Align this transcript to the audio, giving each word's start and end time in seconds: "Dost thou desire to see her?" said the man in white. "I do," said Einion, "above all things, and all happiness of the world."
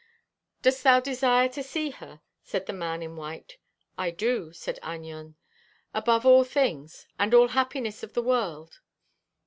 "Dost 0.63 0.81
thou 0.83 0.99
desire 0.99 1.47
to 1.49 1.61
see 1.61 1.91
her?" 1.91 2.21
said 2.41 2.65
the 2.65 2.73
man 2.73 3.03
in 3.03 3.15
white. 3.15 3.57
"I 3.99 4.09
do," 4.09 4.51
said 4.51 4.79
Einion, 4.81 5.35
"above 5.93 6.25
all 6.25 6.43
things, 6.43 7.05
and 7.19 7.35
all 7.35 7.49
happiness 7.49 8.01
of 8.01 8.13
the 8.13 8.23
world." 8.23 8.79